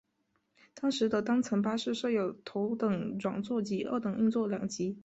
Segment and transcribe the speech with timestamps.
[0.73, 4.97] 当时的单层巴士设有头等软座及二等硬座两级。